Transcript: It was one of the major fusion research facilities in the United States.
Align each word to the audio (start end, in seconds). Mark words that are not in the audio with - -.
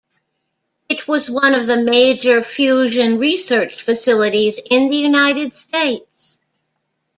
It 0.89 1.07
was 1.07 1.29
one 1.29 1.53
of 1.53 1.67
the 1.67 1.79
major 1.79 2.41
fusion 2.41 3.19
research 3.19 3.83
facilities 3.83 4.59
in 4.71 4.89
the 4.89 4.97
United 4.97 5.55
States. 5.55 6.39